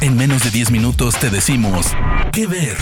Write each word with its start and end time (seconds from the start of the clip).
En 0.00 0.16
menos 0.16 0.44
de 0.44 0.50
10 0.50 0.70
minutos 0.70 1.18
te 1.18 1.30
decimos 1.30 1.86
qué 2.32 2.46
ver. 2.46 2.76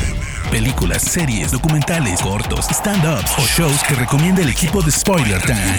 Películas, 0.51 1.03
series, 1.03 1.53
documentales, 1.53 2.21
cortos, 2.21 2.67
stand-ups 2.69 3.33
o 3.39 3.43
shows 3.43 3.83
que 3.89 3.95
recomienda 3.95 4.43
el 4.43 4.49
equipo 4.49 4.83
de 4.83 4.91
Spoiler 4.91 5.41
Time. 5.43 5.79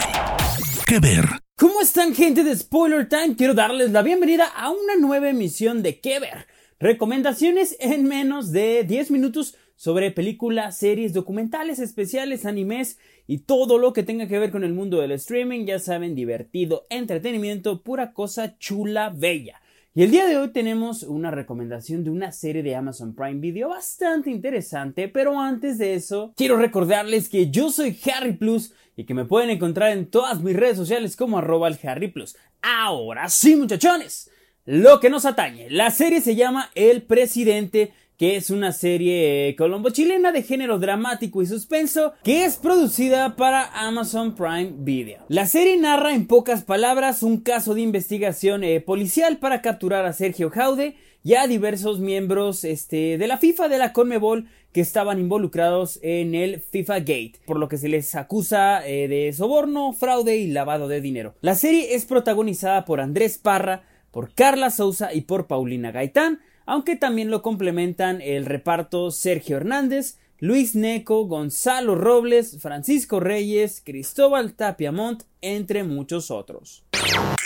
¿Qué 0.87 0.99
ver? 0.99 1.25
¿Cómo 1.57 1.81
están 1.81 2.15
gente 2.15 2.43
de 2.43 2.55
Spoiler 2.55 3.07
Time? 3.09 3.35
Quiero 3.35 3.53
darles 3.53 3.91
la 3.91 4.01
bienvenida 4.01 4.47
a 4.47 4.69
una 4.69 4.95
nueva 4.99 5.29
emisión 5.29 5.83
de 5.83 5.99
¿Qué 5.99 6.19
ver? 6.19 6.47
Recomendaciones 6.79 7.77
en 7.79 8.05
menos 8.05 8.51
de 8.51 8.83
10 8.83 9.11
minutos 9.11 9.55
sobre 9.75 10.11
películas, 10.11 10.77
series, 10.77 11.13
documentales 11.13 11.79
especiales, 11.79 12.45
animes 12.45 12.99
y 13.27 13.39
todo 13.39 13.77
lo 13.77 13.93
que 13.93 14.03
tenga 14.03 14.27
que 14.27 14.39
ver 14.39 14.51
con 14.51 14.63
el 14.63 14.73
mundo 14.73 15.01
del 15.01 15.11
streaming. 15.11 15.65
Ya 15.65 15.79
saben, 15.79 16.15
divertido, 16.15 16.85
entretenimiento, 16.89 17.81
pura 17.83 18.13
cosa 18.13 18.57
chula, 18.59 19.09
bella. 19.09 19.62
Y 19.95 20.01
el 20.01 20.09
día 20.09 20.25
de 20.25 20.37
hoy 20.37 20.47
tenemos 20.47 21.03
una 21.03 21.29
recomendación 21.29 22.03
de 22.03 22.09
una 22.09 22.31
serie 22.31 22.63
de 22.63 22.75
Amazon 22.75 23.13
Prime 23.13 23.39
Video 23.39 23.69
bastante 23.69 24.31
interesante, 24.31 25.07
pero 25.07 25.39
antes 25.39 25.77
de 25.77 25.93
eso, 25.93 26.33
quiero 26.35 26.57
recordarles 26.57 27.29
que 27.29 27.51
yo 27.51 27.69
soy 27.69 27.95
Harry 28.11 28.33
Plus 28.33 28.73
y 28.97 29.03
que 29.03 29.13
me 29.13 29.25
pueden 29.25 29.51
encontrar 29.51 29.91
en 29.91 30.07
todas 30.07 30.41
mis 30.41 30.55
redes 30.55 30.77
sociales 30.77 31.15
como 31.15 31.37
arroba 31.37 31.67
el 31.67 31.77
Harry 31.83 32.07
Plus. 32.07 32.35
Ahora 32.63 33.29
sí, 33.29 33.55
muchachones, 33.55 34.31
lo 34.65 34.99
que 34.99 35.11
nos 35.11 35.25
atañe. 35.25 35.69
La 35.69 35.91
serie 35.91 36.21
se 36.21 36.33
llama 36.33 36.71
El 36.73 37.03
Presidente 37.03 37.93
que 38.23 38.37
es 38.37 38.51
una 38.51 38.71
serie 38.71 39.53
colombo-chilena 39.57 40.31
de 40.31 40.43
género 40.43 40.79
dramático 40.79 41.41
y 41.41 41.45
suspenso 41.45 42.13
que 42.23 42.45
es 42.45 42.55
producida 42.55 43.35
para 43.35 43.65
Amazon 43.85 44.33
Prime 44.33 44.71
Video. 44.77 45.25
La 45.27 45.45
serie 45.45 45.75
narra 45.75 46.15
en 46.15 46.25
pocas 46.25 46.63
palabras 46.63 47.21
un 47.21 47.41
caso 47.41 47.73
de 47.73 47.81
investigación 47.81 48.63
eh, 48.63 48.79
policial 48.79 49.39
para 49.39 49.61
capturar 49.61 50.05
a 50.05 50.13
Sergio 50.13 50.49
Jaude 50.49 50.95
y 51.21 51.33
a 51.33 51.47
diversos 51.47 51.99
miembros 51.99 52.63
este, 52.63 53.17
de 53.17 53.27
la 53.27 53.39
FIFA 53.39 53.67
de 53.67 53.77
la 53.77 53.91
Conmebol 53.91 54.47
que 54.71 54.79
estaban 54.79 55.19
involucrados 55.19 55.99
en 56.01 56.33
el 56.33 56.61
FIFA 56.61 56.99
Gate, 56.99 57.33
por 57.45 57.59
lo 57.59 57.67
que 57.67 57.77
se 57.77 57.89
les 57.89 58.15
acusa 58.15 58.87
eh, 58.87 59.09
de 59.09 59.33
soborno, 59.33 59.91
fraude 59.91 60.37
y 60.37 60.47
lavado 60.47 60.87
de 60.87 61.01
dinero. 61.01 61.35
La 61.41 61.55
serie 61.55 61.93
es 61.93 62.05
protagonizada 62.05 62.85
por 62.85 63.01
Andrés 63.01 63.37
Parra, 63.37 63.83
por 64.11 64.33
Carla 64.33 64.69
Souza 64.69 65.13
y 65.13 65.21
por 65.23 65.47
Paulina 65.47 65.91
Gaitán, 65.91 66.39
aunque 66.65 66.95
también 66.95 67.29
lo 67.29 67.41
complementan 67.41 68.21
el 68.21 68.45
reparto 68.45 69.11
Sergio 69.11 69.57
Hernández, 69.57 70.17
Luis 70.39 70.75
Neco, 70.75 71.25
Gonzalo 71.25 71.95
Robles, 71.95 72.57
Francisco 72.59 73.19
Reyes, 73.19 73.81
Cristóbal 73.83 74.53
Tapiamont, 74.53 75.23
entre 75.41 75.83
muchos 75.83 76.31
otros. 76.31 76.83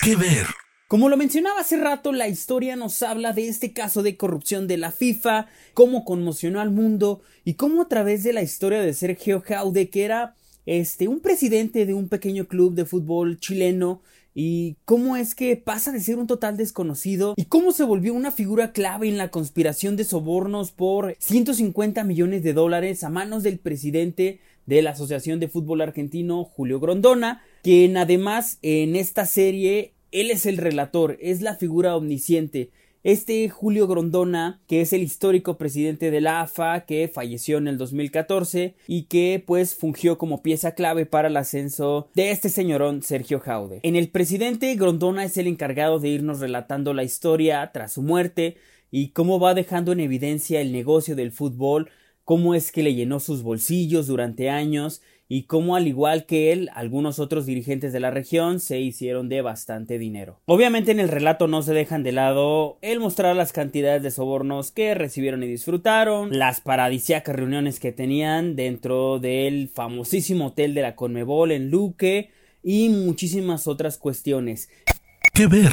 ¿Qué 0.03 0.15
ver? 0.15 0.47
Como 0.87 1.09
lo 1.09 1.17
mencionaba 1.17 1.59
hace 1.59 1.77
rato, 1.77 2.13
la 2.13 2.29
historia 2.29 2.77
nos 2.77 3.01
habla 3.01 3.33
de 3.33 3.49
este 3.49 3.73
caso 3.73 4.03
de 4.03 4.15
corrupción 4.15 4.67
de 4.67 4.77
la 4.77 4.91
FIFA, 4.91 5.47
cómo 5.73 6.05
conmocionó 6.05 6.61
al 6.61 6.71
mundo 6.71 7.21
y 7.43 7.55
cómo 7.55 7.81
a 7.81 7.87
través 7.89 8.23
de 8.23 8.31
la 8.31 8.41
historia 8.41 8.81
de 8.81 8.93
Sergio 8.93 9.41
Jaude, 9.41 9.89
que 9.89 10.05
era 10.05 10.35
este 10.65 11.07
un 11.07 11.19
presidente 11.19 11.85
de 11.85 11.93
un 11.93 12.07
pequeño 12.07 12.47
club 12.47 12.73
de 12.73 12.85
fútbol 12.85 13.37
chileno, 13.37 14.01
y 14.39 14.75
cómo 14.85 15.17
es 15.17 15.33
que 15.33 15.57
pasa 15.57 15.91
de 15.91 15.99
ser 15.99 16.19
un 16.19 16.27
total 16.27 16.57
desconocido 16.57 17.33
y 17.37 17.45
cómo 17.45 17.71
se 17.71 17.83
volvió 17.83 18.13
una 18.13 18.31
figura 18.31 18.71
clave 18.71 19.09
en 19.09 19.17
la 19.17 19.31
conspiración 19.31 19.95
de 19.95 20.03
sobornos 20.03 20.71
por 20.71 21.15
150 21.17 22.03
millones 22.03 22.43
de 22.43 22.53
dólares 22.53 23.03
a 23.03 23.09
manos 23.09 23.41
del 23.41 23.57
presidente 23.57 24.39
de 24.67 24.83
la 24.83 24.91
Asociación 24.91 25.39
de 25.39 25.47
Fútbol 25.47 25.81
Argentino, 25.81 26.43
Julio 26.43 26.79
Grondona, 26.79 27.41
quien 27.63 27.97
además 27.97 28.59
en 28.61 28.95
esta 28.95 29.25
serie 29.25 29.93
él 30.11 30.29
es 30.29 30.45
el 30.45 30.57
relator, 30.57 31.17
es 31.19 31.41
la 31.41 31.55
figura 31.55 31.95
omnisciente, 31.95 32.69
este 33.07 33.47
Julio 33.47 33.87
Grondona, 33.87 34.59
que 34.67 34.81
es 34.81 34.91
el 34.91 35.01
histórico 35.01 35.57
presidente 35.57 36.11
de 36.11 36.19
la 36.19 36.41
AFA, 36.41 36.81
que 36.81 37.07
falleció 37.07 37.57
en 37.57 37.69
el 37.69 37.77
2014 37.77 38.75
y 38.85 39.03
que 39.03 39.41
pues 39.47 39.75
fungió 39.75 40.17
como 40.17 40.43
pieza 40.43 40.73
clave 40.73 41.05
para 41.05 41.29
el 41.29 41.37
ascenso 41.37 42.09
de 42.15 42.31
este 42.31 42.49
señorón 42.49 43.03
Sergio 43.03 43.39
Jaude. 43.39 43.79
En 43.83 43.95
el 43.95 44.09
presidente, 44.09 44.75
Grondona 44.75 45.23
es 45.23 45.37
el 45.37 45.47
encargado 45.47 45.99
de 45.99 46.09
irnos 46.09 46.41
relatando 46.41 46.93
la 46.93 47.05
historia 47.05 47.71
tras 47.71 47.93
su 47.93 48.01
muerte 48.01 48.57
y 48.91 49.11
cómo 49.11 49.39
va 49.39 49.53
dejando 49.53 49.93
en 49.93 50.01
evidencia 50.01 50.59
el 50.59 50.73
negocio 50.73 51.15
del 51.15 51.31
fútbol, 51.31 51.89
cómo 52.25 52.55
es 52.55 52.73
que 52.73 52.83
le 52.83 52.93
llenó 52.93 53.21
sus 53.21 53.41
bolsillos 53.41 54.07
durante 54.07 54.49
años 54.49 55.01
y 55.29 55.43
cómo 55.43 55.75
al 55.75 55.87
igual 55.87 56.25
que 56.25 56.51
él, 56.51 56.69
algunos 56.73 57.19
otros 57.19 57.45
dirigentes 57.45 57.93
de 57.93 57.99
la 57.99 58.11
región 58.11 58.59
se 58.59 58.79
hicieron 58.79 59.29
de 59.29 59.41
bastante 59.41 59.97
dinero. 59.97 60.39
Obviamente 60.45 60.91
en 60.91 60.99
el 60.99 61.09
relato 61.09 61.47
no 61.47 61.61
se 61.61 61.73
dejan 61.73 62.03
de 62.03 62.11
lado 62.11 62.77
el 62.81 62.99
mostrar 62.99 63.35
las 63.35 63.53
cantidades 63.53 64.03
de 64.03 64.11
sobornos 64.11 64.71
que 64.71 64.93
recibieron 64.93 65.43
y 65.43 65.47
disfrutaron, 65.47 66.37
las 66.37 66.61
paradisíacas 66.61 67.35
reuniones 67.35 67.79
que 67.79 67.91
tenían 67.91 68.55
dentro 68.55 69.19
del 69.19 69.69
famosísimo 69.73 70.47
hotel 70.47 70.73
de 70.73 70.81
la 70.81 70.95
Conmebol 70.95 71.51
en 71.51 71.69
Luque 71.69 72.31
y 72.63 72.89
muchísimas 72.89 73.67
otras 73.67 73.97
cuestiones. 73.97 74.69
¿Qué 75.33 75.47
ver? 75.47 75.71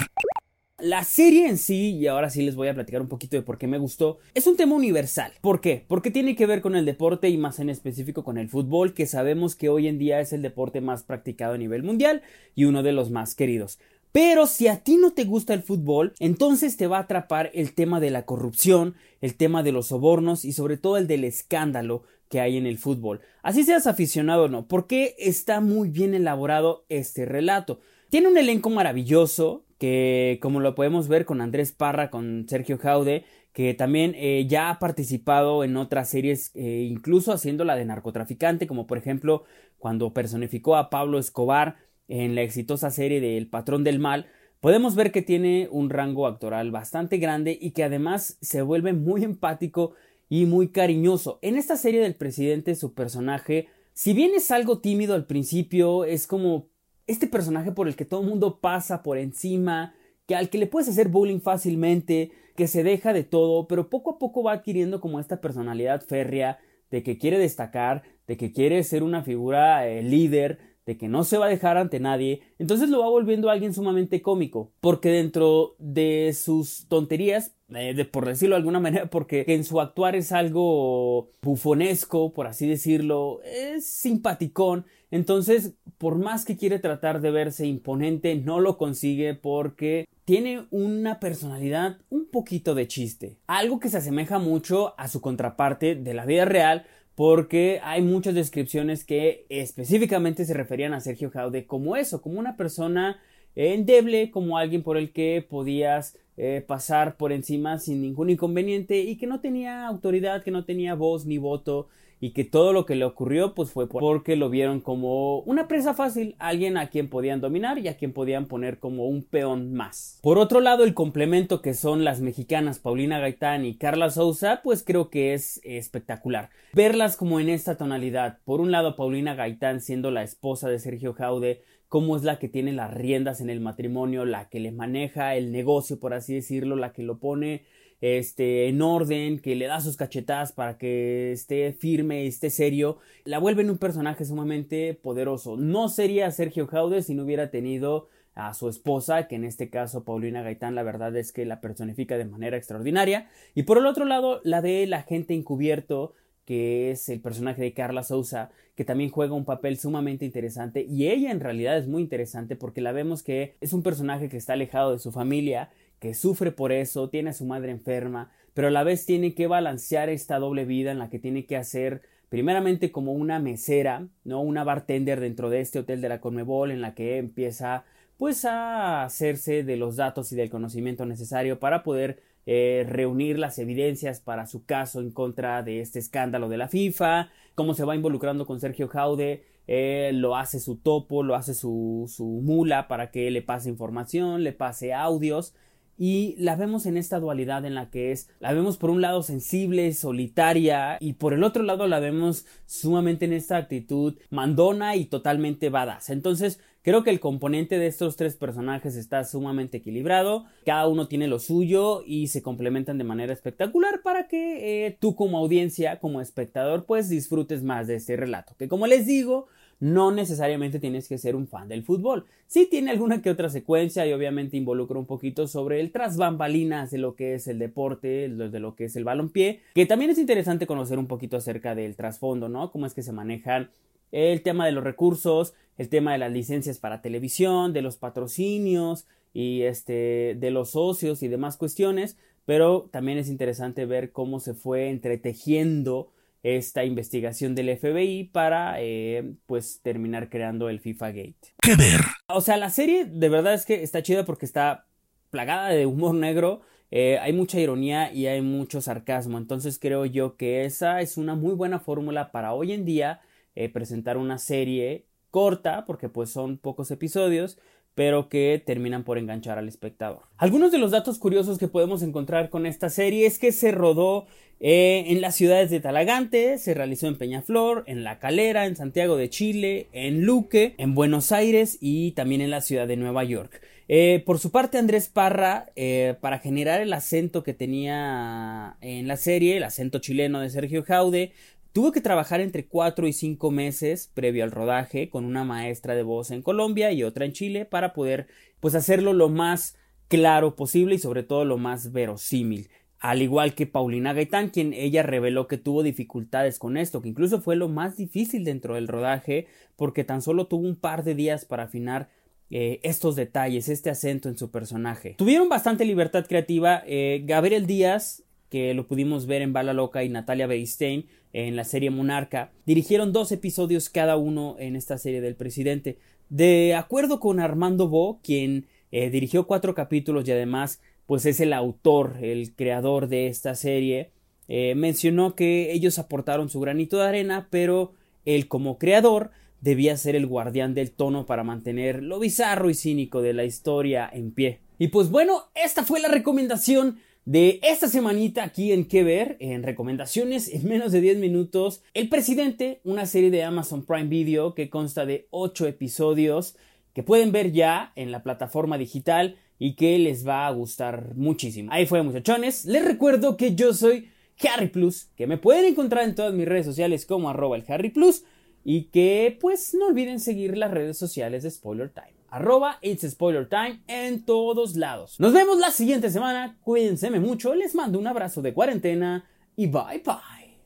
La 0.81 1.05
serie 1.05 1.47
en 1.47 1.57
sí, 1.57 1.93
y 1.93 2.09
ahora 2.09 2.31
sí 2.31 2.43
les 2.43 2.57
voy 2.57 2.67
a 2.67 2.75
platicar 2.75 3.01
un 3.01 3.07
poquito 3.07 3.37
de 3.37 3.43
por 3.43 3.59
qué 3.59 3.69
me 3.69 3.79
gustó, 3.79 4.19
es 4.35 4.49
un 4.49 4.57
tema 4.57 4.75
universal. 4.75 5.33
¿Por 5.41 5.61
qué? 5.61 5.85
Porque 5.87 6.11
tiene 6.11 6.35
que 6.35 6.47
ver 6.47 6.63
con 6.63 6.75
el 6.75 6.85
deporte 6.85 7.29
y 7.29 7.39
más 7.39 7.61
en 7.61 7.71
específico 7.71 8.25
con 8.25 8.39
el 8.39 8.49
fútbol, 8.49 8.93
que 8.93 9.07
sabemos 9.07 9.55
que 9.55 9.69
hoy 9.69 9.87
en 9.87 9.99
día 9.99 10.19
es 10.19 10.33
el 10.33 10.43
deporte 10.43 10.81
más 10.81 11.05
practicado 11.05 11.55
a 11.55 11.59
nivel 11.59 11.85
mundial 11.85 12.23
y 12.57 12.65
uno 12.65 12.83
de 12.83 12.91
los 12.91 13.13
más 13.13 13.37
queridos. 13.37 13.79
Pero 14.11 14.49
si 14.49 14.67
a 14.67 14.81
ti 14.81 14.97
no 14.97 15.13
te 15.13 15.23
gusta 15.23 15.55
el 15.55 15.63
fútbol, 15.63 16.13
entonces 16.19 16.77
te 16.77 16.89
va 16.89 16.97
a 16.97 17.03
atrapar 17.03 17.53
el 17.55 17.73
tema 17.73 18.01
de 18.01 18.11
la 18.11 18.27
corrupción, 18.27 18.97
el 19.21 19.37
tema 19.37 19.63
de 19.63 19.71
los 19.71 19.87
sobornos 19.87 20.45
y 20.45 20.53
sobre 20.53 20.77
todo 20.77 20.97
el 20.97 21.07
del 21.07 21.23
escándalo 21.23 22.03
que 22.29 22.41
hay 22.41 22.57
en 22.57 22.67
el 22.67 22.79
fútbol. 22.79 23.21
Así 23.45 23.63
seas 23.63 23.87
aficionado 23.87 24.45
o 24.45 24.49
no, 24.49 24.67
porque 24.67 25.15
está 25.19 25.61
muy 25.61 25.89
bien 25.89 26.15
elaborado 26.15 26.85
este 26.89 27.27
relato. 27.27 27.79
Tiene 28.11 28.27
un 28.27 28.39
elenco 28.39 28.71
maravilloso, 28.71 29.65
que 29.85 30.39
como 30.41 30.61
lo 30.61 30.75
podemos 30.75 31.09
ver 31.09 31.27
con 31.27 31.43
Andrés 31.43 31.73
Parra, 31.73 32.09
con 32.09 32.47
Sergio 32.49 32.79
Jaude, 32.79 33.27
que 33.53 33.75
también 33.75 34.15
eh, 34.17 34.47
ya 34.49 34.71
ha 34.71 34.79
participado 34.79 35.63
en 35.63 35.77
otras 35.77 36.09
series, 36.09 36.53
eh, 36.55 36.89
incluso 36.91 37.33
haciendo 37.33 37.65
la 37.65 37.77
de 37.77 37.85
narcotraficante, 37.85 38.67
como 38.67 38.87
por 38.87 38.97
ejemplo 38.97 39.45
cuando 39.77 40.15
personificó 40.15 40.77
a 40.77 40.89
Pablo 40.89 41.19
Escobar 41.19 41.77
en 42.09 42.35
la 42.35 42.41
exitosa 42.41 42.91
serie 42.91 43.21
de 43.21 43.37
El 43.37 43.47
Patrón 43.47 43.85
del 43.85 43.99
Mal, 43.99 44.25
podemos 44.61 44.95
ver 44.95 45.13
que 45.13 45.21
tiene 45.21 45.69
un 45.71 45.91
rango 45.91 46.27
actoral 46.27 46.71
bastante 46.71 47.19
grande 47.19 47.59
y 47.61 47.73
que 47.73 47.85
además 47.85 48.39
se 48.41 48.63
vuelve 48.63 48.95
muy 48.95 49.23
empático 49.23 49.93
y 50.31 50.47
muy 50.47 50.69
cariñoso. 50.69 51.41
En 51.43 51.59
esta 51.59 51.77
serie 51.77 52.01
del 52.01 52.15
presidente 52.15 52.75
su 52.75 52.95
personaje, 52.95 53.69
si 53.93 54.15
bien 54.15 54.31
es 54.35 54.51
algo 54.51 54.79
tímido 54.79 55.15
al 55.15 55.27
principio, 55.27 56.07
es 56.07 56.27
como 56.27 56.69
este 57.07 57.27
personaje 57.27 57.73
por 57.73 57.89
el 57.89 57.97
que 57.97 58.05
todo 58.05 58.21
el 58.23 58.29
mundo 58.29 58.61
pasa 58.61 59.03
por 59.03 59.19
encima, 59.19 59.95
que 60.27 60.35
al 60.35 60.49
que 60.49 60.59
le 60.59 60.67
puedes 60.67 60.89
hacer 60.89 61.09
bullying 61.09 61.41
fácilmente, 61.41 62.33
que 62.57 62.67
se 62.69 62.83
deja 62.83 63.13
de 63.13 63.25
todo, 63.25 63.67
pero 63.67 63.91
poco 63.91 64.13
a 64.13 64.19
poco 64.19 64.43
va 64.43 64.53
adquiriendo 64.53 65.01
como 65.01 65.21
esta 65.21 65.41
personalidad 65.41 66.03
férrea 66.03 66.59
de 66.91 67.03
que 67.03 67.19
quiere 67.19 67.39
destacar, 67.39 68.03
de 68.27 68.37
que 68.37 68.53
quiere 68.53 68.83
ser 68.85 69.03
una 69.03 69.23
figura 69.23 69.87
eh, 69.87 70.03
líder, 70.03 70.74
de 70.87 70.97
que 70.97 71.09
no 71.09 71.25
se 71.25 71.39
va 71.39 71.47
a 71.47 71.51
dejar 71.51 71.77
ante 71.77 72.01
nadie, 72.01 72.43
entonces 72.59 72.89
lo 72.91 73.01
va 73.01 73.09
volviendo 73.09 73.51
alguien 73.51 73.73
sumamente 73.75 74.23
cómico, 74.23 74.73
porque 74.81 75.09
dentro 75.11 75.77
de 75.79 76.33
sus 76.35 76.87
tonterías, 76.89 77.55
eh, 77.75 78.05
por 78.05 78.27
decirlo 78.27 78.55
de 78.55 78.59
alguna 78.59 78.81
manera, 78.81 79.07
porque 79.09 79.45
en 79.49 79.65
su 79.65 79.81
actuar 79.81 80.15
es 80.15 80.33
algo 80.33 81.31
bufonesco, 81.43 82.33
por 82.33 82.47
así 82.47 82.69
decirlo, 82.69 83.41
es 83.45 83.87
simpaticón, 83.87 84.85
entonces, 85.11 85.75
por 85.97 86.19
más 86.19 86.45
que 86.45 86.57
quiere 86.57 86.81
tratar 86.81 87.21
de 87.21 87.31
verse 87.31 87.67
imponente, 87.67 88.35
no 88.35 88.59
lo 88.59 88.77
consigue 88.77 89.35
porque 89.35 90.09
tiene 90.25 90.67
una 90.71 91.21
personalidad 91.21 91.99
un 92.11 92.27
poquito 92.27 92.75
de 92.75 92.89
chiste, 92.89 93.39
algo 93.47 93.79
que 93.79 93.91
se 93.91 93.99
asemeja 93.99 94.41
mucho 94.41 94.99
a 94.99 95.07
su 95.07 95.21
contraparte 95.21 95.95
de 95.95 96.15
la 96.15 96.27
vida 96.27 96.47
real, 96.47 96.87
porque 97.15 97.81
hay 97.83 98.03
muchas 98.03 98.35
descripciones 98.35 99.05
que 99.05 99.47
específicamente 99.49 100.45
se 100.45 100.55
referían 100.55 100.95
a 100.95 101.01
Sergio 101.01 101.31
Jaude 101.31 101.67
como 101.67 101.97
eso, 101.97 102.21
como 102.21 102.41
una 102.41 102.57
persona 102.57 103.21
endeble, 103.55 104.31
como 104.31 104.59
alguien 104.59 104.83
por 104.83 104.97
el 104.97 105.13
que 105.13 105.47
podías 105.49 106.17
eh, 106.37 106.65
pasar 106.67 107.17
por 107.17 107.31
encima 107.33 107.79
sin 107.79 108.03
ningún 108.03 108.31
inconveniente 108.31 109.01
y 109.01 109.17
que 109.17 109.29
no 109.29 109.41
tenía 109.41 109.87
autoridad, 109.87 110.43
que 110.43 110.51
no 110.51 110.65
tenía 110.65 110.95
voz 110.95 111.27
ni 111.27 111.39
voto 111.39 111.89
y 112.25 112.31
que 112.31 112.45
todo 112.45 112.73
lo 112.73 112.87
que 112.87 112.95
le 112.95 113.05
ocurrió 113.05 113.53
pues 113.55 113.71
fue 113.71 113.87
porque 113.87 114.35
lo 114.35 114.49
vieron 114.49 114.81
como 114.81 115.41
una 115.41 115.69
presa 115.69 115.93
fácil, 115.93 116.37
alguien 116.39 116.79
a 116.79 116.89
quien 116.89 117.11
podían 117.11 117.43
dominar 117.43 117.79
y 117.79 117.87
a 117.89 117.99
quien 117.99 118.15
podían 118.15 118.47
poner 118.47 118.79
como 118.79 119.05
un 119.07 119.25
peón 119.25 119.75
más. 119.75 120.21
Por 120.23 120.39
otro 120.39 120.63
lado, 120.63 120.85
el 120.85 120.95
complemento 120.95 121.61
que 121.61 121.75
son 121.75 122.03
las 122.03 122.23
mexicanas 122.23 122.79
Paulina 122.79 123.19
Gaitán 123.19 123.67
y 123.67 123.77
Carla 123.77 124.09
Souza, 124.09 124.63
pues 124.65 124.83
creo 124.83 125.11
que 125.11 125.35
es 125.35 125.61
espectacular. 125.65 126.49
Verlas 126.73 127.19
como 127.19 127.41
en 127.41 127.51
esta 127.51 127.77
tonalidad, 127.77 128.39
por 128.47 128.63
un 128.63 128.73
lado 128.73 128.97
Paulina 128.97 129.35
Gaitán 129.35 129.83
siendo 129.83 130.11
la 130.11 130.23
esposa 130.23 130.71
de 130.71 130.79
Sergio 130.79 131.13
Jaude, 131.13 131.61
cómo 131.91 132.17
es 132.17 132.23
la 132.23 132.39
que 132.39 132.49
tiene 132.49 132.73
las 132.73 132.95
riendas 132.95 133.43
en 133.43 133.51
el 133.51 133.61
matrimonio, 133.61 134.25
la 134.25 134.49
que 134.49 134.61
le 134.61 134.73
maneja 134.73 135.35
el 135.35 135.53
negocio, 135.53 136.01
por 136.01 136.15
así 136.15 136.33
decirlo, 136.33 136.75
la 136.75 136.95
que 136.95 137.03
lo 137.03 137.19
pone 137.19 137.65
este, 138.05 138.69
en 138.69 138.83
orden, 138.83 139.39
que 139.39 139.57
le 139.57 139.65
da 139.65 139.81
sus 139.81 139.97
cachetadas 139.97 140.53
para 140.53 140.77
que 140.77 141.33
esté 141.33 141.73
firme, 141.73 142.27
esté 142.27 142.51
serio, 142.51 142.99
la 143.25 143.39
vuelven 143.39 143.71
un 143.71 143.79
personaje 143.79 144.27
sumamente 144.27 144.93
poderoso. 144.93 145.57
No 145.57 145.89
sería 145.89 146.31
Sergio 146.31 146.67
Jaude 146.67 147.03
si 147.03 147.15
no 147.15 147.23
hubiera 147.23 147.51
tenido 147.51 148.11
a 148.35 148.53
su 148.53 148.69
esposa, 148.69 149.27
que 149.27 149.37
en 149.37 149.45
este 149.45 149.71
caso 149.71 150.05
Paulina 150.05 150.43
Gaitán, 150.43 150.75
la 150.75 150.83
verdad 150.83 151.17
es 151.17 151.33
que 151.33 151.47
la 151.47 151.63
personifica 151.63 152.19
de 152.19 152.27
manera 152.27 152.59
extraordinaria. 152.59 153.31
Y 153.55 153.63
por 153.63 153.79
el 153.79 153.87
otro 153.87 154.05
lado, 154.05 154.43
la 154.45 154.61
de 154.61 154.87
la 154.87 155.01
gente 155.05 155.33
encubierto, 155.33 156.13
que 156.45 156.91
es 156.91 157.09
el 157.09 157.23
personaje 157.23 157.63
de 157.63 157.73
Carla 157.73 158.03
Souza, 158.03 158.51
que 158.75 158.85
también 158.85 159.09
juega 159.09 159.33
un 159.33 159.47
papel 159.47 159.79
sumamente 159.79 160.27
interesante. 160.27 160.83
Y 160.83 161.09
ella 161.09 161.31
en 161.31 161.41
realidad 161.41 161.79
es 161.79 161.87
muy 161.87 162.03
interesante 162.03 162.55
porque 162.55 162.83
la 162.83 162.93
vemos 162.93 163.23
que 163.23 163.57
es 163.63 163.73
un 163.73 163.83
personaje 163.83 164.29
que 164.29 164.37
está 164.37 164.53
alejado 164.53 164.93
de 164.93 164.99
su 164.99 165.11
familia, 165.11 165.71
que 166.05 166.13
sufre 166.13 166.53
por 166.53 166.71
eso, 166.71 167.09
tiene 167.09 167.31
a 167.31 167.33
su 167.33 167.47
madre 167.47 167.71
enferma, 167.71 168.31
pero 168.53 168.69
a 168.69 168.71
la 168.71 168.85
vez 168.85 169.07
tiene 169.07 169.35
que 169.35 169.47
balancear 169.47 170.11
esta 170.11 170.39
doble 170.39 170.67
vida 170.67 170.93
en 170.93 170.99
la 170.99 171.09
que 171.09 171.19
tiene 171.19 171.47
que 171.47 171.57
hacer 171.57 172.03
primeramente 172.29 172.93
como 172.93 173.15
una 173.15 173.39
mesera, 173.39 174.07
¿no? 174.23 174.43
Una 174.43 174.65
bartender 174.65 175.19
dentro 175.19 175.49
de 175.49 175.63
este 175.63 175.79
hotel 175.79 176.03
de 176.03 176.11
la 176.11 176.21
Conmebol 176.21 176.73
en 176.73 176.83
la 176.83 176.95
que 176.95 177.17
empieza 177.17 177.87
pues 178.19 178.45
a 178.45 179.03
hacerse 179.03 179.65
de 179.65 179.79
los 179.79 179.97
datos 179.97 180.31
y 180.31 180.37
del 180.37 180.51
conocimiento 180.51 181.07
necesario 181.07 181.59
para 181.59 181.83
poder 181.83 182.23
eh, 182.45 182.85
reunir 182.87 183.39
las 183.39 183.59
evidencias 183.59 184.21
para 184.21 184.47
su 184.47 184.67
caso 184.67 185.01
en 185.01 185.11
contra 185.11 185.63
de 185.63 185.81
este 185.81 186.01
escándalo 186.01 186.51
de 186.51 186.59
la 186.59 186.69
FIFA, 186.69 187.31
cómo 187.55 187.73
se 187.73 187.85
va 187.85 187.97
involucrando 187.97 188.45
con 188.45 188.61
Sergio 188.61 188.89
Jaude, 188.89 189.43
eh, 189.67 190.11
lo 190.13 190.37
hace 190.37 190.61
su 190.61 190.77
topo, 190.77 191.23
lo 191.23 191.35
hace 191.35 191.55
su, 191.55 192.05
su 192.15 192.27
mula 192.27 192.89
para 192.89 193.11
que 193.11 193.31
le 193.31 193.41
pase 193.41 193.71
información, 193.71 194.45
le 194.45 194.53
pase 194.53 194.93
audios 194.93 195.55
y 195.99 196.35
la 196.39 196.57
vemos 196.57 196.87
en 196.87 196.97
esta 196.97 197.21
dualidad 197.21 197.65
en 197.65 197.75
la 197.75 197.91
que 197.91 198.13
es, 198.13 198.29
la 198.41 198.53
vemos 198.53 198.77
por 198.77 198.91
un 198.91 199.01
lado 199.01 199.23
sensible, 199.23 199.93
solitaria 199.93 200.97
y 201.01 201.15
por 201.15 201.35
el 201.35 201.45
otro 201.45 201.63
lado 201.63 201.87
la 201.87 202.01
vemos 202.01 202.47
sumamente 202.67 203.25
en 203.25 203.33
esta 203.33 203.57
actitud 203.57 204.15
mandona 204.31 204.97
y 204.97 205.07
totalmente 205.07 205.71
badass. 205.71 206.11
Entonces 206.11 206.61
creo 206.83 207.03
que 207.03 207.11
el 207.11 207.21
componente 207.21 207.79
de 207.79 207.87
estos 207.87 208.17
tres 208.17 208.37
personajes 208.37 208.97
está 208.97 209.25
sumamente 209.25 209.79
equilibrado, 209.79 210.45
cada 210.67 210.87
uno 210.87 211.09
tiene 211.09 211.29
lo 211.29 211.39
suyo 211.39 212.03
y 212.07 212.29
se 212.29 212.43
complementan 212.43 212.99
de 212.99 213.05
manera 213.05 213.33
espectacular 213.33 214.03
para 214.03 214.29
que 214.29 214.87
eh, 214.87 214.97
tú 215.01 215.15
como 215.15 215.39
audiencia, 215.39 215.99
como 215.99 216.21
espectador, 216.21 216.85
pues 216.87 217.09
disfrutes 217.09 217.63
más 217.63 217.87
de 217.87 217.97
este 217.97 218.17
relato, 218.17 218.55
que 218.59 218.69
como 218.69 218.87
les 218.87 219.07
digo, 219.07 219.47
no 219.81 220.11
necesariamente 220.11 220.79
tienes 220.79 221.09
que 221.09 221.19
ser 221.19 221.37
un 221.37 221.47
fan 221.47 221.69
del 221.69 221.83
fútbol. 221.83 222.27
Sí 222.47 222.69
tiene 222.71 222.91
alguna 222.91 223.23
que 223.23 223.31
otra 223.31 223.49
secuencia 223.49 224.07
y 224.07 224.13
obviamente 224.13 224.57
involucra 224.57 224.99
un 224.99 225.07
poquito 225.07 225.47
sobre 225.47 225.81
el 225.81 225.91
tras 225.91 226.17
bambalinas 226.17 226.91
de 226.91 226.99
lo 226.99 227.17
que 227.17 227.35
es 227.35 227.49
el 227.49 227.59
deporte, 227.59 228.29
de 228.29 228.61
lo 228.61 228.75
que 228.75 228.85
es 228.85 228.97
el 228.97 229.05
balompié, 229.05 229.61
que 229.75 229.87
también 229.87 230.11
es 230.11 230.19
interesante 230.19 230.67
conocer 230.67 230.99
un 230.99 231.07
poquito 231.07 231.37
acerca 231.37 231.75
del 231.75 231.97
trasfondo, 231.97 232.49
¿no? 232.49 232.71
Cómo 232.71 232.87
es 232.87 232.95
que 232.95 233.03
se 233.03 233.13
manejan 233.13 233.71
el 234.13 234.43
tema 234.43 234.67
de 234.67 234.73
los 234.73 234.85
recursos, 234.85 235.55
el 235.77 235.89
tema 235.89 236.13
de 236.13 236.19
las 236.19 236.33
licencias 236.33 236.79
para 236.79 237.03
televisión, 237.03 237.73
de 237.73 237.83
los 237.83 237.97
patrocinios 237.97 239.07
y 239.33 239.63
este 239.63 240.37
de 240.39 240.51
los 240.51 240.71
socios 240.71 241.23
y 241.23 241.29
demás 241.29 241.57
cuestiones, 241.57 242.17
pero 242.47 242.89
también 242.93 243.19
es 243.19 243.29
interesante 243.29 243.87
ver 243.87 244.13
cómo 244.13 244.39
se 244.39 244.55
fue 244.55 244.89
entretejiendo 244.89 246.11
esta 246.45 246.85
investigación 246.85 247.55
del 247.55 247.77
FBI 247.77 248.25
para 248.25 248.77
eh, 248.79 249.35
pues 249.47 249.81
terminar 249.83 250.29
creando 250.29 250.69
el 250.69 250.79
FIFA 250.79 251.09
Gate. 251.09 251.55
¿Qué 251.61 251.75
ver? 251.75 252.01
O 252.29 252.43
sea, 252.43 252.59
la 252.59 252.69
serie 252.69 253.07
de 253.07 253.29
verdad 253.31 253.55
es 253.55 253.65
que 253.65 253.83
está 253.83 254.03
chida 254.03 254.27
porque 254.27 254.45
está 254.45 254.87
plagada 255.31 255.71
de 255.71 255.87
humor 255.87 256.15
negro. 256.15 256.61
Eh, 256.91 257.19
hay 257.19 257.33
mucha 257.33 257.59
ironía 257.59 258.13
y 258.13 258.27
hay 258.27 258.43
mucho 258.43 258.83
sarcasmo. 258.83 259.39
Entonces 259.39 259.79
creo 259.79 260.05
yo 260.05 260.37
que 260.37 260.67
esa 260.67 261.01
es 261.01 261.17
una 261.17 261.35
muy 261.35 261.55
buena 261.55 261.81
fórmula 261.81 262.31
para 262.31 262.53
hoy 262.53 262.73
en 262.73 262.85
día 262.85 263.23
eh, 263.55 263.71
presentar 263.71 264.19
una 264.19 264.37
serie 264.37 265.07
corta, 265.31 265.87
porque 265.87 266.11
pues 266.11 266.31
son 266.31 266.59
pocos 266.59 266.91
episodios, 266.91 267.59
pero 267.95 268.29
que 268.29 268.63
terminan 268.65 269.05
por 269.05 269.19
enganchar 269.19 269.59
al 269.59 269.69
espectador. 269.69 270.23
Algunos 270.37 270.73
de 270.73 270.79
los 270.79 270.91
datos 270.91 271.19
curiosos 271.19 271.59
que 271.59 271.69
podemos 271.69 272.03
encontrar 272.03 272.51
con 272.51 272.67
esta 272.67 272.91
serie 272.91 273.27
es 273.27 273.39
que 273.39 273.53
se 273.53 273.71
rodó 273.71 274.27
eh, 274.61 275.05
en 275.09 275.21
las 275.21 275.35
ciudades 275.35 275.71
de 275.71 275.81
Talagante, 275.81 276.59
se 276.59 276.75
realizó 276.75 277.07
en 277.07 277.19
Peñaflor, 277.19 277.85
en 277.87 278.05
La 278.05 278.19
Calera, 278.19 278.67
en 278.67 278.77
Santiago 278.77 279.17
de 279.17 279.29
Chile, 279.29 279.89
en 279.93 280.23
Luque, 280.25 280.75
en 280.79 280.95
Buenos 280.95 281.33
Aires 281.33 281.79
y 281.81 282.13
también 282.13 282.41
en 282.41 282.51
la 282.51 282.61
ciudad 282.61 282.89
de 282.89 282.97
Nueva 282.97 283.25
York. 283.25 283.61
Eh, 283.87 284.23
por 284.25 284.39
su 284.39 284.51
parte, 284.51 284.79
Andrés 284.79 285.09
Parra, 285.09 285.67
eh, 285.77 286.15
para 286.21 286.39
generar 286.39 286.81
el 286.81 286.93
acento 286.95 287.43
que 287.43 287.53
tenía 287.53 288.77
en 288.81 289.07
la 289.07 289.19
serie, 289.19 289.59
el 289.59 289.65
acento 289.65 289.99
chileno 289.99 290.41
de 290.41 290.49
Sergio 290.49 290.83
Jaude, 290.85 291.33
tuvo 291.75 291.93
que 291.93 292.01
trabajar 292.01 292.41
entre 292.41 292.67
4 292.67 293.07
y 293.09 293.13
5 293.13 293.51
meses 293.51 294.11
previo 294.15 294.45
al 294.45 294.53
rodaje 294.53 295.11
con 295.11 295.27
una 295.27 295.45
maestra 295.45 295.95
de 295.95 296.05
voz 296.05 296.31
en 296.31 296.41
Colombia 296.41 296.93
y 296.93 297.03
otra 297.03 297.27
en 297.27 297.33
Chile 297.33 297.67
para 297.67 297.93
poder 297.93 298.29
pues 298.61 298.77
hacerlo 298.77 299.13
lo 299.13 299.29
más 299.29 299.77
claro 300.09 300.55
posible 300.55 300.95
y 300.95 300.99
sobre 300.99 301.25
todo 301.25 301.45
lo 301.45 301.59
más 301.59 301.93
verosímil 301.93 302.71
al 303.01 303.21
igual 303.21 303.55
que 303.55 303.67
Paulina 303.67 304.15
Gaitán, 304.15 304.49
quien 304.49 304.73
ella 304.73 305.03
reveló 305.03 305.47
que 305.47 305.59
tuvo 305.59 305.83
dificultades 305.83 306.59
con 306.59 306.79
esto, 306.79 307.03
que 307.03 307.11
incluso 307.11 307.43
fue 307.43 307.55
lo 307.55 307.69
más 307.69 307.99
difícil 307.99 308.45
dentro 308.45 308.77
del 308.77 308.89
rodaje, 308.89 309.47
porque 309.77 310.05
tan 310.05 310.23
solo 310.23 310.47
tuvo 310.47 310.67
un 310.67 310.75
par 310.75 311.05
de 311.05 311.15
días 311.15 311.45
para 311.45 311.65
afinar 311.65 312.09
eh, 312.49 312.81
estos 312.83 313.15
detalles, 313.15 313.69
este 313.69 313.91
acento 313.91 314.31
en 314.31 314.39
su 314.39 314.51
personaje. 314.51 315.17
Tuvieron 315.19 315.51
bastante 315.51 315.85
libertad 315.85 316.25
creativa. 316.27 316.83
Eh, 316.87 317.25
Gabriel 317.27 317.67
Díaz, 317.67 318.23
que 318.49 318.73
lo 318.73 318.87
pudimos 318.87 319.27
ver 319.27 319.43
en 319.43 319.53
Bala 319.53 319.75
Loca, 319.75 320.03
y 320.03 320.09
Natalia 320.09 320.47
Beristain 320.47 321.05
en 321.35 321.57
la 321.57 321.65
serie 321.65 321.91
Monarca, 321.91 322.53
dirigieron 322.65 323.13
dos 323.13 323.33
episodios 323.33 323.91
cada 323.91 324.17
uno 324.17 324.57
en 324.59 324.77
esta 324.77 324.97
serie 324.97 325.21
del 325.21 325.35
presidente. 325.35 325.99
De 326.31 326.75
acuerdo 326.75 327.21
con 327.21 327.41
Armando 327.41 327.89
Bo, 327.89 328.21
quien 328.23 328.67
eh, 328.93 329.11
dirigió 329.11 329.47
cuatro 329.47 329.75
capítulos 329.75 330.27
y 330.27 330.33
además 330.33 330.81
pues 331.07 331.27
es 331.27 331.41
el 331.41 331.53
autor, 331.53 332.17
el 332.23 332.55
creador 332.55 333.09
de 333.09 333.27
esta 333.27 333.57
serie, 333.57 334.11
eh, 334.49 334.75
mencionó 334.75 335.35
que 335.35 335.73
ellos 335.73 335.99
aportaron 335.99 336.49
su 336.49 336.61
granito 336.61 336.99
de 336.99 337.09
arena, 337.09 337.49
pero 337.51 337.93
él 338.25 338.49
como 338.49 338.79
creador 338.79 339.33
debía 339.61 339.97
ser 339.97 340.15
el 340.15 340.27
guardián 340.27 340.73
del 340.73 340.93
tono 340.93 341.27
para 341.27 341.43
mantener 341.43 342.03
lo 342.03 342.21
bizarro 342.21 342.71
y 342.71 342.75
cínico 342.75 343.23
de 343.23 343.35
la 343.35 343.45
historia 343.45 344.09
en 344.11 344.31
pie. 344.31 344.61
Y 344.79 344.89
pues 344.89 345.11
bueno, 345.11 345.49
esta 345.55 345.85
fue 345.85 346.01
la 346.01 346.09
recomendación 346.09 346.99
de 347.25 347.61
esta 347.63 347.89
semanita 347.89 348.45
aquí 348.45 348.73
en 348.73 348.87
Que 348.87 349.03
Ver, 349.03 349.37
en 349.41 349.63
recomendaciones 349.63 350.49
en 350.49 350.69
menos 350.69 350.93
de 350.93 351.01
10 351.01 351.19
minutos. 351.19 351.83
El 351.95 352.09
Presidente, 352.09 352.81
una 352.85 353.07
serie 353.07 353.31
de 353.31 353.43
Amazon 353.43 353.85
Prime 353.85 354.09
Video 354.09 354.55
que 354.55 354.69
consta 354.69 355.07
de 355.07 355.27
8 355.31 355.67
episodios 355.67 356.57
que 356.93 357.03
pueden 357.03 357.33
ver 357.33 357.53
ya 357.53 357.93
en 357.97 358.13
la 358.13 358.23
plataforma 358.23 358.79
digital 358.79 359.37
y 359.59 359.75
que 359.75 359.99
les 359.99 360.27
va 360.27 360.47
a 360.47 360.51
gustar 360.53 361.15
muchísimo. 361.17 361.71
Ahí 361.73 361.87
fue 361.87 362.03
muchachones, 362.03 362.65
les 362.67 362.85
recuerdo 362.85 363.37
que 363.37 363.55
yo 363.55 363.73
soy 363.73 364.11
Harry 364.49 364.69
Plus, 364.69 365.09
que 365.17 365.27
me 365.27 365.39
pueden 365.39 365.65
encontrar 365.65 366.05
en 366.05 366.15
todas 366.15 366.35
mis 366.35 366.47
redes 366.47 366.67
sociales 366.67 367.07
como 367.07 367.31
arroba 367.31 367.57
el 367.57 367.65
Harry 367.69 367.91
Plus 367.91 368.25
y 368.65 368.85
que 368.85 369.37
pues 369.41 369.75
no 369.75 369.87
olviden 369.87 370.21
seguir 370.21 370.57
las 370.57 370.71
redes 370.71 370.97
sociales 370.99 371.43
de 371.43 371.51
Spoiler 371.51 371.91
Time. 371.91 372.15
Arroba 372.35 372.79
It's 372.83 373.09
Spoiler 373.09 373.49
Time 373.49 373.81
en 373.87 374.25
todos 374.25 374.75
lados. 374.75 375.21
Nos 375.21 375.33
vemos 375.33 375.59
la 375.59 375.71
siguiente 375.71 376.11
semana, 376.11 376.57
cuídense 376.65 377.09
mucho, 377.21 377.55
les 377.55 377.77
mando 377.77 377.97
un 377.97 378.09
abrazo 378.09 378.43
de 378.43 378.53
cuarentena 378.53 379.25
y 379.55 379.69
bye 379.69 380.03
bye. 380.05 380.59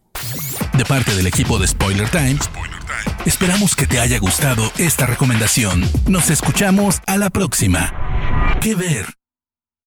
De 0.78 0.84
parte 0.86 1.14
del 1.14 1.26
equipo 1.26 1.58
de 1.58 1.66
Spoiler 1.66 2.08
Time, 2.08 2.38
esperamos 3.26 3.76
que 3.76 3.86
te 3.86 4.00
haya 4.00 4.18
gustado 4.18 4.62
esta 4.78 5.04
recomendación. 5.04 5.82
Nos 6.08 6.30
escuchamos 6.30 7.02
a 7.06 7.18
la 7.18 7.28
próxima. 7.28 7.92
¿Qué 8.62 8.74
ver? 8.74 9.04